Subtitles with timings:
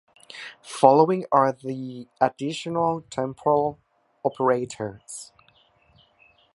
[0.63, 3.77] Following are the additional temporal
[4.23, 5.31] operators.